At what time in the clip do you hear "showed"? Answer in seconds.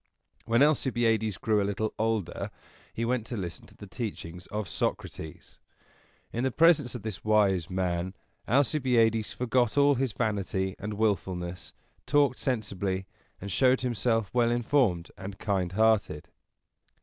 13.51-13.81